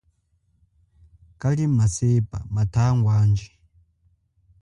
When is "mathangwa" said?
2.55-3.11